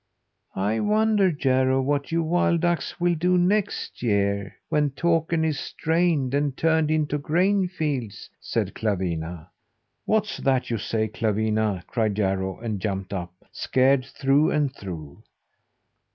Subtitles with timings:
[0.55, 6.33] "I wonder, Jarro, what you wild ducks will do next year, when Takern is drained
[6.33, 9.49] and turned into grain fields?" said Clawina.
[10.05, 15.21] "What's that you say, Clawina?" cried Jarro, and jumped up scared through and through.